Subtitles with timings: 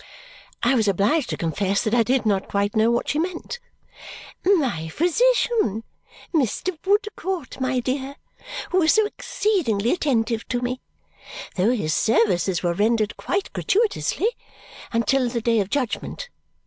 [0.63, 3.59] I was obliged to confess that I did not quite know what she meant.
[4.43, 5.83] "My physician,
[6.33, 6.75] Mr.
[6.83, 8.15] Woodcourt, my dear,
[8.71, 10.81] who was so exceedingly attentive to me.
[11.55, 14.29] Though his services were rendered quite gratuitously.
[14.91, 16.29] Until the Day of Judgment.